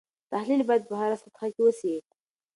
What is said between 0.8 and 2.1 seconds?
په هره سطحه کې وسي.